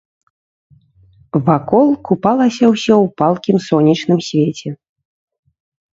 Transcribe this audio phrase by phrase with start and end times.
[1.49, 4.69] Вакол купалася ўсё ў палкім сонечным свеце.